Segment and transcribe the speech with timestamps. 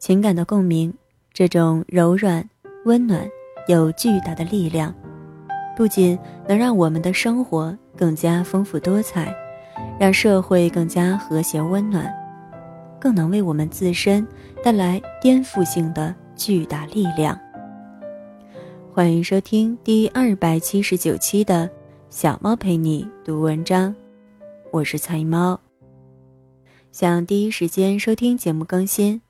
[0.00, 0.92] 情感的共鸣，
[1.30, 2.48] 这种柔软、
[2.86, 3.28] 温暖、
[3.68, 4.94] 有巨大的力量，
[5.76, 9.32] 不仅能让我们的生活更加丰富多彩，
[9.98, 12.10] 让社会更加和谐温暖，
[12.98, 14.26] 更能为我们自身
[14.64, 17.38] 带来颠覆性的巨大力量。
[18.90, 21.68] 欢迎收听第二百七十九期的
[22.08, 23.90] 《小猫陪你读文章》，
[24.70, 25.60] 我是菜猫。
[26.90, 29.20] 想第一时间收听节目更新。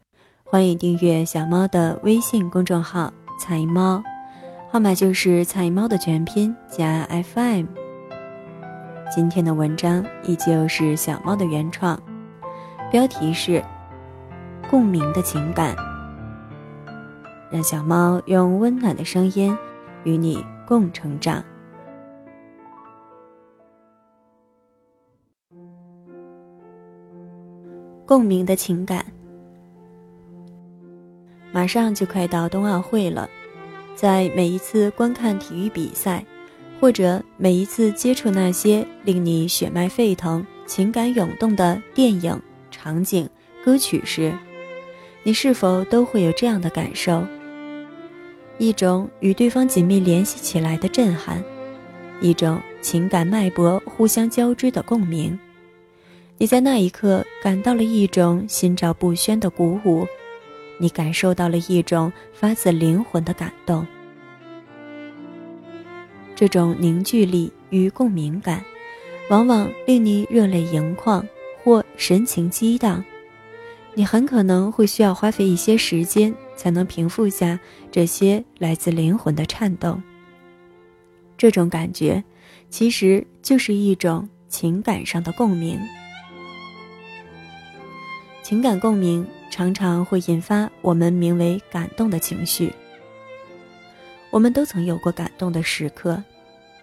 [0.50, 4.02] 欢迎订阅小猫的微信公众号“彩猫”，
[4.68, 7.66] 号码就是“彩猫”的全拼加 FM。
[9.14, 11.96] 今天的文章依旧是小猫的原创，
[12.90, 13.62] 标题是
[14.68, 15.76] “共鸣的情感”，
[17.48, 19.56] 让小猫用温暖的声音
[20.02, 21.44] 与你共成长。
[28.04, 29.06] 共鸣的情感。
[31.52, 33.28] 马上就快到冬奥会了，
[33.94, 36.24] 在每一次观看体育比赛，
[36.80, 42.40] 或者每一次接触那些令你血脉沸腾、情感涌动的电影、
[42.70, 43.28] 场景、
[43.64, 44.32] 歌曲时，
[45.22, 47.24] 你是否都会有这样的感受？
[48.58, 51.42] 一种与对方紧密联系起来的震撼，
[52.20, 55.38] 一种情感脉搏互相交织的共鸣。
[56.38, 60.06] 你在那一刻感到了一种心照不宣的鼓舞。
[60.80, 63.86] 你感受到了一种发自灵魂的感动，
[66.34, 68.64] 这种凝聚力与共鸣感，
[69.28, 71.22] 往往令你热泪盈眶
[71.62, 73.04] 或神情激荡。
[73.92, 80.02] 你很可能会需要花费一些时间，才能平复下这些来自灵魂的颤动。
[81.36, 82.24] 这种感觉，
[82.70, 85.78] 其实就是一种情感上的共鸣。
[88.42, 89.26] 情感共鸣。
[89.50, 92.72] 常常会引发我们名为感动的情绪。
[94.30, 96.22] 我们都曾有过感动的时刻，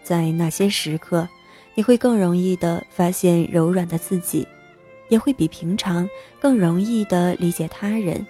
[0.04, 1.28] 在那些时刻，
[1.74, 4.46] 你会更容易的发现柔软的自己，
[5.08, 6.08] 也会比平常
[6.42, 8.24] 更容易的理解他人。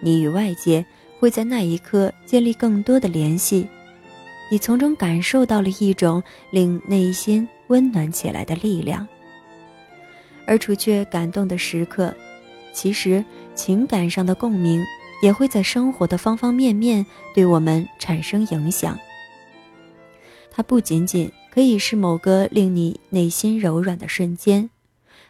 [0.00, 0.86] 你与外界
[1.18, 3.66] 会在那一刻建立更多的联系，
[4.50, 9.06] 你从中感受到了一种令内心温暖起来的力量。
[10.46, 12.14] 而除却感动的时刻。
[12.72, 13.24] 其实，
[13.58, 14.86] 情感上的共鸣
[15.20, 17.04] 也会在生活的方方面面
[17.34, 18.96] 对我们产生影响。
[20.48, 24.70] 它不仅仅可以是某个令你内心柔软的瞬间，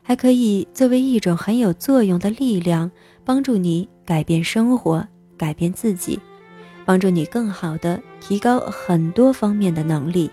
[0.02, 2.90] 还可以作为一种很有作用的力量，
[3.24, 6.20] 帮助你改变生活、改变自己，
[6.84, 10.30] 帮助你更好的提高很多方面的能力。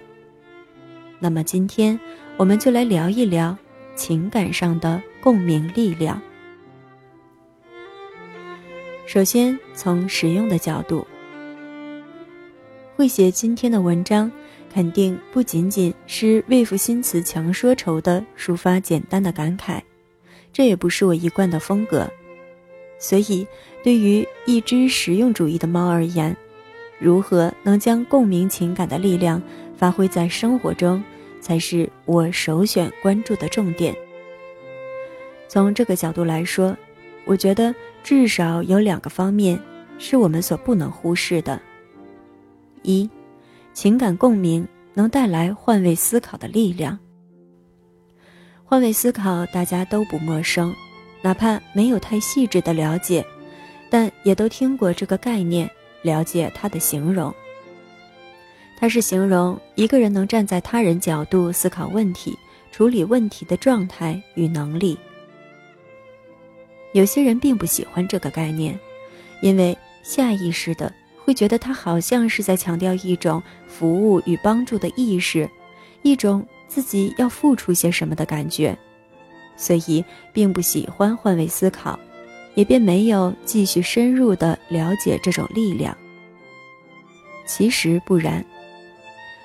[1.17, 1.97] 那么，今天
[2.35, 3.57] 我们就来聊一聊
[3.95, 6.22] 情感上的共鸣力量。
[9.07, 11.05] 首先，从实用的角度，
[12.95, 14.31] 会写今天的文章，
[14.73, 19.79] 肯定不仅仅是为赋新词强说愁的抒发简单的感慨，
[20.51, 22.09] 这也不是我一贯的风格。
[22.97, 23.45] 所以，
[23.83, 26.35] 对于一只实用主义的猫而言，
[26.97, 29.39] 如何能将共鸣情感的力量
[29.77, 31.01] 发挥在生活中，
[31.39, 33.95] 才是我首选关注的重点。
[35.47, 36.75] 从这个角度来说，
[37.23, 37.73] 我觉得。
[38.05, 39.59] 至少有两个方面
[39.97, 41.59] 是我们所不能忽视的：
[42.83, 43.09] 一，
[43.73, 46.99] 情感共鸣能带来换位思考的力量。
[48.63, 50.71] 换位思考大家都不陌生，
[51.23, 53.25] 哪怕没有太细致的了解，
[53.89, 55.67] 但也都听过这个概念，
[56.03, 57.33] 了解它的形容。
[58.77, 62.37] 它是形容一个人能站在他人角度思考问题、
[62.72, 64.95] 处理问题的状态与能力。
[66.95, 68.79] 有些人并不喜欢这个概念，
[69.41, 70.89] 因为下意识的
[71.25, 75.50] 会觉得它好像是在强调一种服务与帮助的意识，
[76.03, 78.78] 一种自己要付出些什么的感觉，
[79.57, 81.99] 所以并不喜欢换位思考，
[82.53, 85.96] 也便没有继续深入的了解这种力量。
[87.46, 88.46] 其实不然，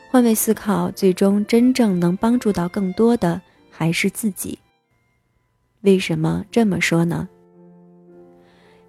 [0.09, 3.43] 换位思考最终真正能帮助到更多的
[3.73, 4.57] 还是自己。
[5.81, 7.29] 为什么这么说呢？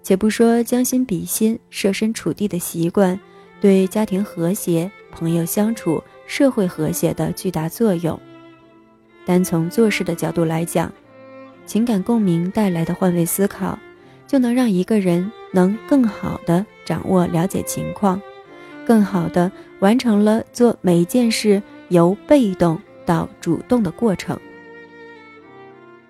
[0.02, 3.18] 且不说将心比心、设身处地的习惯
[3.60, 8.18] 对家庭和谐、朋友相处、社会和谐的巨大作用，
[9.24, 10.92] 单从做事的角度来讲，
[11.64, 13.78] 情感共鸣带来的换位思考，
[14.26, 18.20] 就能让一个人能更好的掌握、了解情况，
[18.84, 22.76] 更好的完成了做每一件事由被动
[23.06, 24.36] 到主动的过程。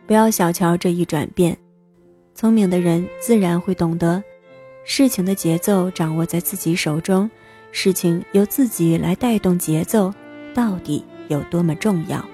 [0.06, 1.61] 不要小瞧这一转变。
[2.34, 4.22] 聪明的人自然会懂得，
[4.84, 7.30] 事情的节奏掌握在自己手中，
[7.70, 10.12] 事情由自己来带动节奏，
[10.54, 12.24] 到底有多么重要？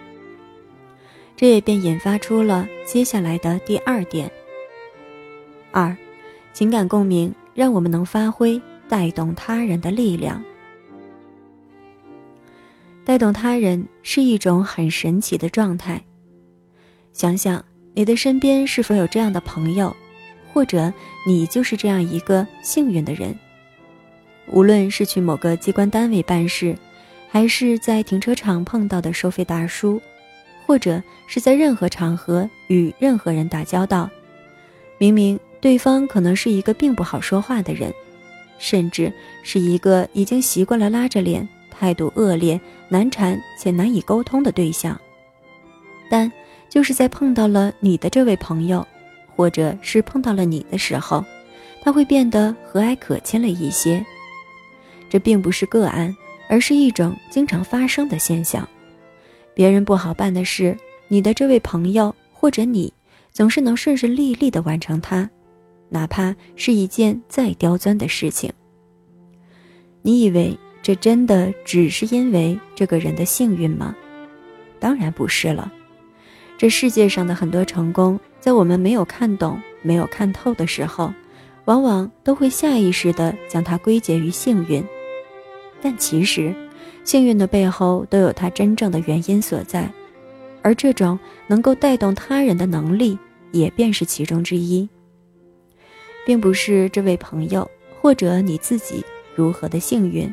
[1.36, 4.30] 这也便引发出了接下来的第二点。
[5.70, 5.94] 二，
[6.52, 10.42] 情感共鸣让我们能发挥带动他人的力量。
[13.04, 16.02] 带动他人是一种很神奇的状态。
[17.12, 17.64] 想想
[17.98, 19.96] 你的身边是否有这样的朋友，
[20.52, 20.92] 或者
[21.26, 23.36] 你就是这样一个幸运的人。
[24.46, 26.78] 无论是去某个机关单位办事，
[27.28, 30.00] 还是在停车场碰到的收费大叔，
[30.64, 34.08] 或者是在任何场合与任何人打交道，
[34.98, 35.36] 明明。
[35.60, 37.92] 对方可能是一个并不好说话的人，
[38.60, 39.12] 甚至
[39.42, 44.96] 是一个已经习惯了拉着脸、态度恶劣、难缠且难以沟通的对象。
[46.08, 46.30] 但
[46.68, 48.86] 就是在碰到了你的这位朋友，
[49.34, 51.24] 或者是碰到了你的时候，
[51.82, 54.04] 他会变得和蔼可亲了一些。
[55.08, 56.14] 这并不是个案，
[56.48, 58.68] 而是一种经常发生的现象。
[59.54, 60.76] 别人不好办的事，
[61.08, 62.92] 你的这位朋友或者你，
[63.32, 65.28] 总是能顺顺利利地完成它。
[65.88, 68.52] 哪怕是一件再刁钻的事情，
[70.02, 73.96] 你以为这真的只是因为这个人的幸运吗？
[74.78, 75.72] 当然不是了。
[76.58, 81.14] 这世界上的很多成功，在我们没有看懂、没有看透的时候，
[81.66, 84.84] 往往都会下意识地将它归结于幸运。
[85.80, 86.52] 但其实，
[87.04, 89.88] 幸运的背后都有它真正的原因所在，
[90.60, 91.16] 而这种
[91.46, 93.16] 能够带动他人的能力，
[93.52, 94.88] 也便是其中之一。
[96.26, 97.70] 并不是这位朋友
[98.02, 99.04] 或者你自己
[99.36, 100.28] 如何的幸运，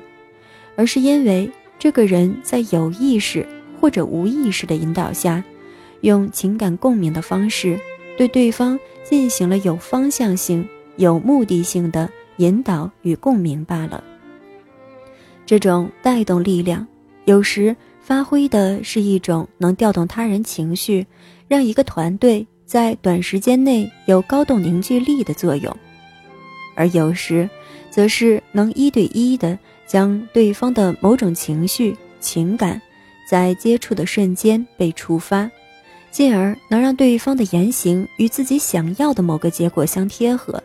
[0.75, 1.47] 而是因为
[1.77, 3.47] 这个人在有意识
[3.79, 5.41] 或者无意识的引导下，
[6.05, 7.79] 用情感共鸣的方式
[8.15, 10.67] 对对方进行了有方向性、
[10.97, 12.07] 有目的性的
[12.37, 14.03] 引导与共鸣罢了。
[15.47, 16.87] 这种带动力量，
[17.25, 21.05] 有时发挥的是一种能调动他人情绪，
[21.47, 25.75] 让一个团队在短时间内有高度凝聚力的作用。
[26.75, 27.49] 而有时，
[27.89, 29.57] 则是能一对一的
[29.87, 32.79] 将对方的某种情绪、情感，
[33.27, 35.49] 在接触的瞬间被触发，
[36.15, 40.63] 进而能让对方的言行与自己想要的某个结果相贴合，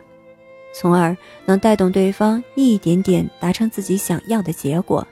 [0.73, 5.05] 从而能带动对方一点点达成自己想要的结果。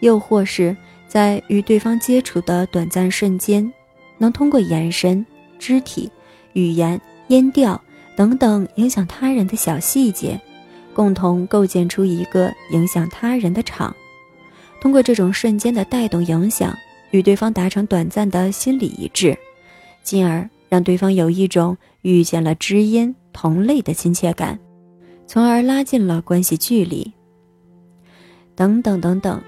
[0.00, 3.72] 又或是在与对方接触的短暂瞬间，
[4.18, 5.24] 能通过眼神、
[5.60, 6.10] 肢体、
[6.54, 7.80] 语言、音调。
[8.16, 10.38] 等等，影响他人的小细节，
[10.92, 13.94] 共同构建出一个影响他人的场。
[14.80, 16.76] 通过这种瞬间的带动影响，
[17.10, 19.36] 与对方达成短暂的心理一致，
[20.02, 24.58] 进而让对方有一种遇见了知音同类的亲切感，
[25.26, 27.12] 从而拉近了关系距离。
[28.54, 29.42] 等等等等，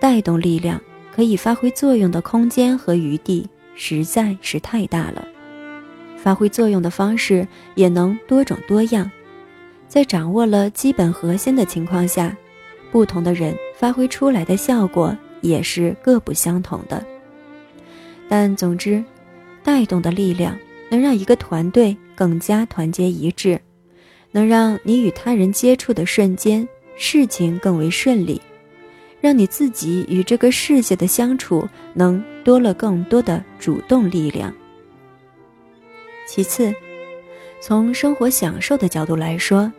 [0.00, 0.80] 带动力量
[1.14, 5.26] 可以发挥作用的空间和余地实在是太大了。
[6.16, 9.08] 发挥作用的方式也能多种多样，
[9.86, 12.36] 在掌握了基本核心的情况下，
[12.90, 17.04] 不同的人发挥出来的效果也是各不相同的。
[18.28, 19.02] 但总之，
[19.62, 20.56] 带动的力量
[20.90, 23.60] 能让一个团队更加团结一致，
[24.32, 28.40] 能让你与他人接触的瞬间事情更为顺利，
[29.20, 34.52] 让你自己与这个世界的相处能多了更多的主动力量。
[36.26, 36.74] 其次，
[37.60, 39.72] 从生活享受的角度来说，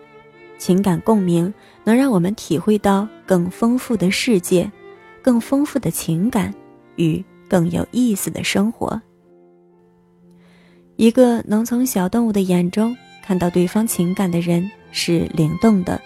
[0.58, 1.54] 情感共鸣
[1.84, 4.72] 能让我们体会到更丰富的世界、
[5.28, 6.56] 更丰富的情感
[6.96, 9.02] 与更有意思的生活。
[10.96, 16.00] 一个能从小动物的眼中看到对方情感的人是灵动的；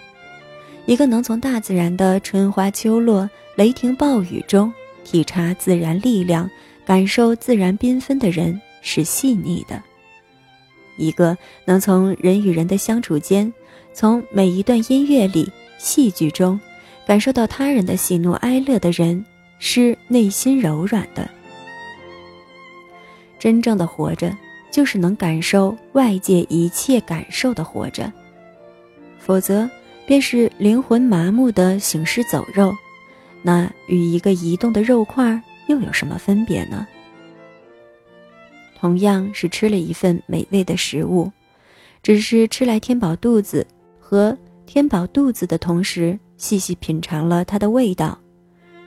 [0.86, 4.72] 一个能从大自然的春花秋落、雷霆暴雨中
[5.04, 6.50] 体察自然力量、
[6.84, 9.80] 感受自然缤纷的人是细腻的。
[10.96, 13.54] 一个能从人与人的相处间，
[13.94, 15.48] 从每一段音乐里、
[15.78, 16.58] 戏剧中，
[17.06, 19.24] 感受到他人的喜怒哀乐的人，
[19.58, 21.28] 是内心柔软的。
[23.38, 24.36] 真正的活着，
[24.70, 28.10] 就是能感受外界一切感受的活着，
[29.18, 29.68] 否则
[30.06, 32.72] 便是灵魂麻木的行尸走肉，
[33.42, 36.86] 那与一个移动的肉块又有什么分别呢？
[38.78, 41.30] 同样是吃了一份美味的食物，
[42.02, 43.66] 只是吃来填饱肚子，
[44.00, 48.18] 和填饱肚子的同时细细品尝了它的味道，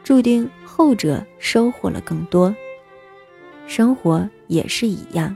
[0.03, 2.53] 注定后者收获了更多。
[3.65, 5.33] 生活也是一样，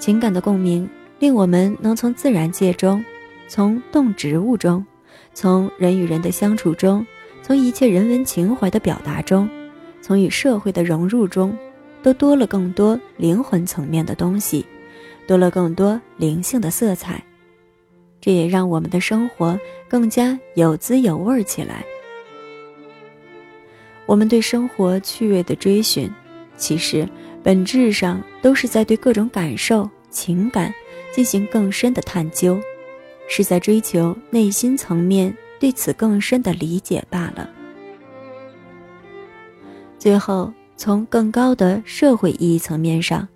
[0.00, 3.02] 情感的共鸣令我们能从自然界中
[3.46, 4.84] 从动植物中，
[5.32, 7.06] 从人与人的相处中，
[7.40, 9.48] 从一切人文情怀的表达中，
[10.02, 11.56] 从与社会的融入中，
[12.02, 14.66] 都多了更多灵魂层面的东西，
[15.28, 17.22] 多了更多灵性的色彩。
[18.26, 19.56] 这也让我们的生活
[19.86, 21.84] 更加有滋有味起来。
[24.04, 26.10] 我们对生活趣味的追寻，
[26.56, 27.08] 其实
[27.40, 30.74] 本质上都是在对各种感受、情感
[31.12, 32.58] 进行更深的探究，
[33.28, 37.48] 是在追求内心层面对此更深的理解罢了。
[40.00, 43.28] 最后，从更高的社会意义层面上，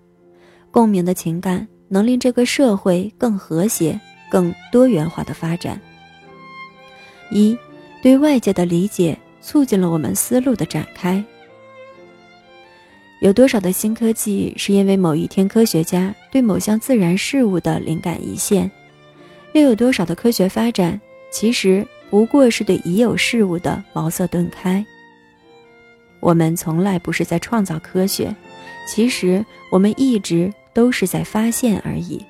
[0.73, 5.79] 共鸣的情感能令这个社会更和谐、更多元化的发展。
[7.31, 7.59] 一，
[8.03, 9.19] 对外界的理解。
[9.43, 11.25] 促进了我们思路的展开。
[13.23, 18.71] 有多少的新科技是因为某一天科学家对某项自然事物的灵感一现？
[19.55, 21.01] 又有多少的科学发展
[21.33, 24.85] 其实不过是对已有事物的茅塞顿开？
[26.21, 28.37] 我们从来不是在创造科学，
[28.87, 32.23] 其实我们一直都是在发现而已。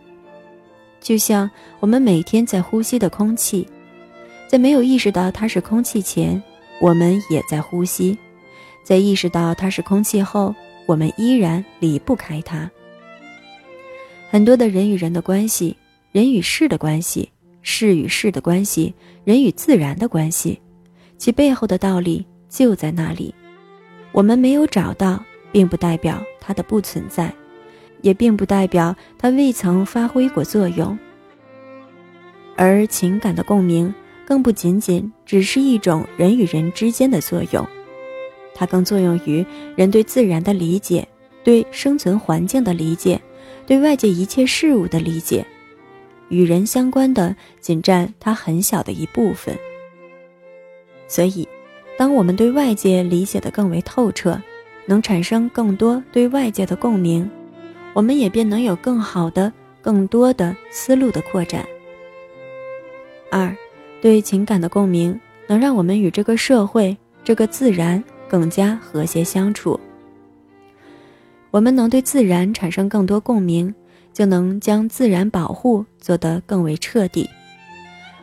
[1.01, 3.67] 就像我们每天在呼吸的空气，
[4.49, 6.41] 在没有意识到它是空气前。
[6.81, 8.17] 我们也在呼吸，
[8.83, 10.55] 在意识到它是空气后，
[10.87, 12.71] 我们依然离不开它。
[14.31, 15.77] 很多的人与人的关系，
[16.11, 17.31] 人与事的关系，
[17.61, 20.59] 事与事的关系，人与自然的关系，
[21.19, 23.35] 其背后的道理就在那里。
[24.13, 27.31] 我们没有找到，并不代表它的不存在，
[28.03, 30.99] 也并不代表它未曾发挥过作用。
[32.57, 33.93] 而情感的共鸣。
[34.27, 37.67] 更不仅仅只是一种人与人之间的作用，
[38.55, 41.09] 它更作用于人对自然的理解、
[41.43, 43.21] 对生存环境的理解、
[43.67, 45.45] 对外界一切事物的理解。
[46.29, 49.59] 与人相关的仅占它很小的一部分。
[51.09, 51.49] 所以，
[51.99, 54.41] 当我们对外界理解的更为透彻，
[54.87, 57.29] 能产生更多对外界的共鸣，
[57.95, 61.67] 我们也便能有更好的、更多的思路的扩展。
[63.31, 63.55] 二。
[64.03, 69.79] 对情感的共鸣，能让我们与这个社会、这个自然更加和谐相处。
[71.51, 73.75] 我们能对自然产生更多共鸣，
[74.11, 77.29] 就能将自然保护做得更为彻底。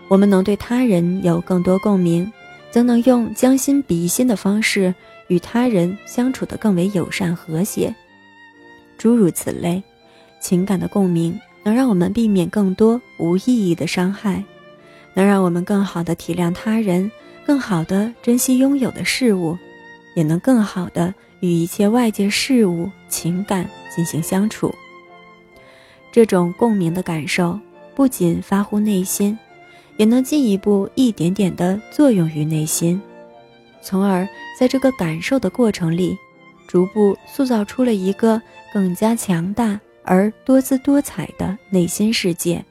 [0.07, 2.27] 我们能对他人有更多共鸣，
[2.71, 4.91] 则能用将心比心的方式
[5.27, 7.93] 与他人相处得更为友善和谐。
[8.97, 9.81] 诸如此类，
[10.39, 14.43] 情感的共鸣能让我们避免更多无意义的伤害。
[15.13, 17.11] 能让我们更好的体谅他人，
[17.45, 19.57] 更好的珍惜拥有的事物，
[20.15, 24.73] 也能更好的与一切外界事物、情感进行相处。
[26.11, 27.59] 这种共鸣的感受
[27.95, 29.37] 不仅发乎内心，
[29.97, 33.01] 也能进一步一点点的作用于内心，
[33.81, 34.27] 从而
[34.59, 36.15] 在这个感受的过程里，
[36.67, 38.41] 逐步塑造出了一个
[38.73, 42.63] 更加强大而多姿多彩的内心世界。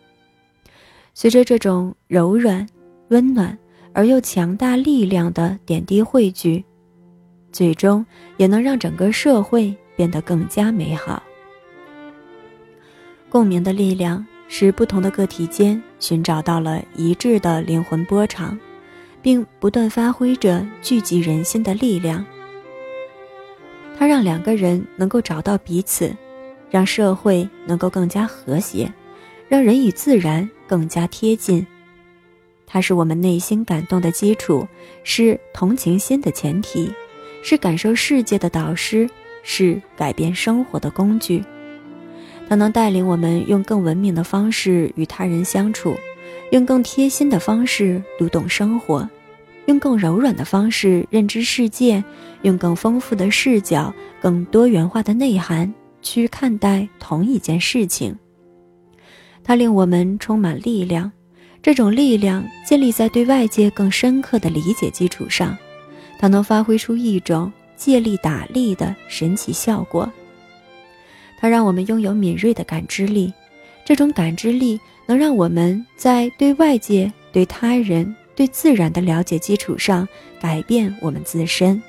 [1.14, 2.66] 随着这种柔软、
[3.08, 3.56] 温暖
[3.92, 6.62] 而又强大力量的点滴汇聚，
[7.50, 8.04] 最终
[8.36, 11.22] 也能让整个社会变得更加美好。
[13.30, 18.58] 共鸣的力量使不同的个体间寻找到了一致的灵魂波长，
[19.22, 22.24] 并不断发挥着聚集人心的力量。
[23.98, 26.14] 它让两个人能够找到彼此，
[26.70, 28.92] 让社会能够更加和谐，
[29.48, 30.48] 让人与自然。
[30.68, 31.64] 更加贴近，
[32.66, 34.66] 它是我们内心感动的基础，
[35.04, 36.92] 是同情心的前提，
[37.40, 39.08] 是感受世界的导师，
[39.44, 41.44] 是改变生活的工具。
[42.48, 45.96] 它能带领我们用更文明的方式与他人相处，
[46.50, 49.08] 用更贴心的方式读懂生活，
[49.66, 52.02] 用更柔软的方式认知世界，
[52.42, 58.16] 用更丰富的视角、更多元化的内涵去看待同一件事情。
[59.44, 61.10] 它令我们充满力量，
[61.62, 65.56] 这种力量建立在对外界更深刻的理解基础上，
[66.18, 70.10] 它能发挥出一种借力打力的神奇效果。
[71.38, 73.32] 它让我们拥有敏锐的感知力，
[73.84, 80.06] 这种感知力能让我们在对外界、对他人、对自然的了解基础上
[80.40, 81.82] 改变我们自身。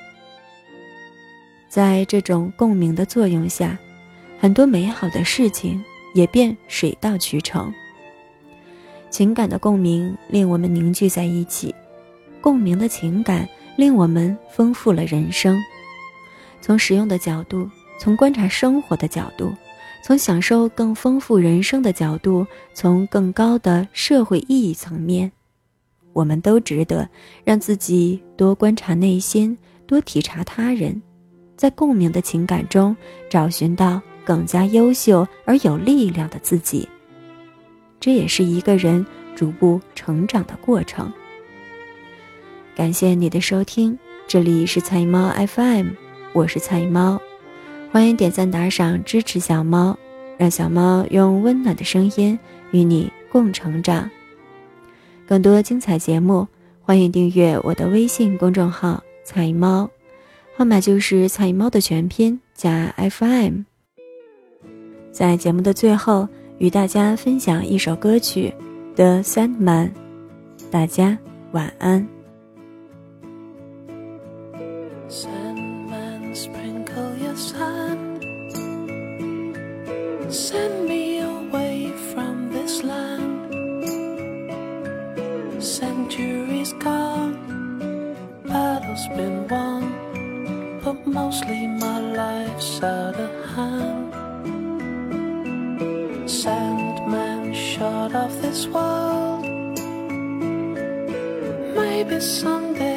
[1.67, 3.77] 在这种共鸣的作用下，
[4.39, 5.83] 很多美好的事情。
[6.13, 7.71] 也便水到渠成。
[9.11, 11.75] 情感的共鸣令我们凝聚在一起，
[12.41, 15.55] 共鸣的情感令我们丰富了人生。
[16.59, 19.53] 从实用的角度，从观察生活的角度，
[20.03, 25.31] 从享受更丰富人生的角度，从更高的社会意义层面，
[26.17, 27.07] 我们都值得
[27.43, 29.55] 让自己多观察内心，
[29.85, 30.99] 多体察他人，
[31.55, 32.97] 在共鸣的情感中
[33.29, 36.89] 找寻到更加优秀而有力量的自己。
[37.99, 39.05] 这也是一个人
[39.35, 41.13] 逐步成长的过程。
[42.75, 43.95] 感谢你的收听，
[44.27, 45.89] 这里是菜猫 FM，
[46.33, 47.21] 我是菜猫。
[47.91, 49.95] 欢迎点赞打赏支持小猫，
[50.35, 52.39] 让小猫用温暖的声音
[52.71, 54.09] 与你共成长。
[55.27, 56.47] 更多精彩节目，
[56.81, 59.89] 欢迎订阅我的微信公众号“彩猫”，
[60.55, 63.63] 号码就是“彩猫”的全拼加 FM。
[65.11, 66.29] 在节目的最后，
[66.59, 68.53] 与大家分享一首歌曲
[68.95, 69.89] 《The Sandman》，
[70.71, 71.17] 大家
[71.51, 72.16] 晚安。
[91.27, 94.13] Mostly my life's out of hand.
[96.29, 99.43] Sandman shot off this world.
[101.75, 102.96] Maybe someday.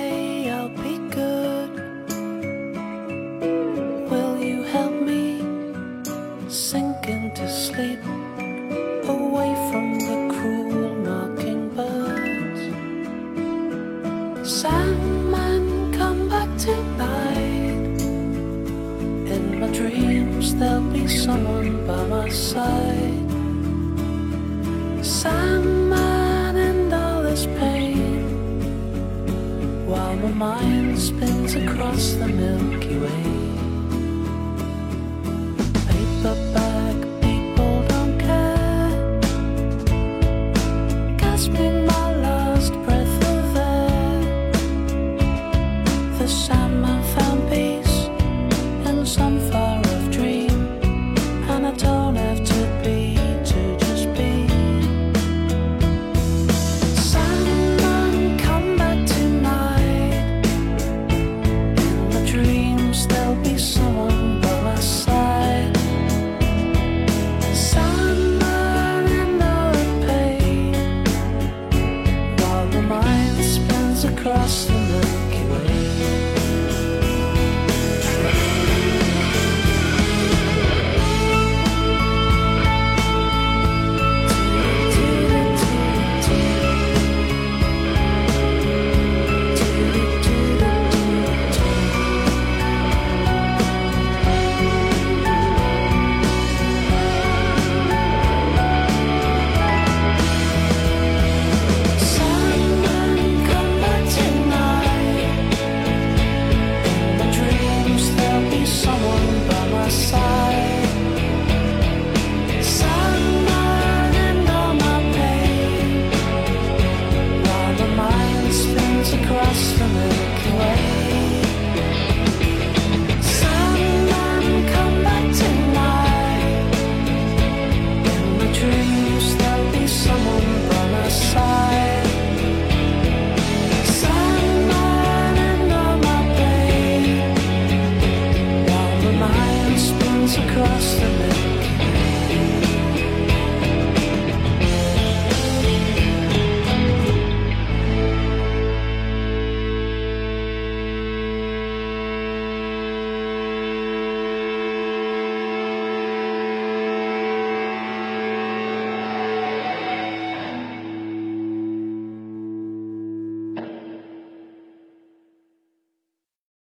[26.57, 28.26] And all this pain,
[29.87, 33.50] while my mind spins across the Milky Way.